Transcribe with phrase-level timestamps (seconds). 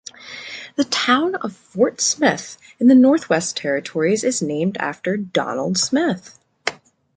[0.77, 6.39] The Town of Fort Smith in the Northwest Territories is named after Donald Smith.